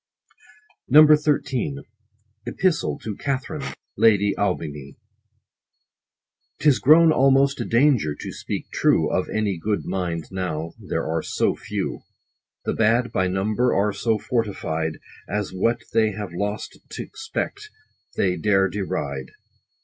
[0.87, 1.75] 90 XIII.—
[2.47, 4.97] EPISTLE TO KATHARINE LADY AUBIGNY.
[6.57, 11.21] 'Tis grown almost a danger to speak true Of any good mind, now; there are
[11.21, 11.99] so few.
[12.65, 14.97] The bad, by number, are so fortified,
[15.29, 17.69] As what they have lost t' expect,
[18.15, 19.27] they dare deride.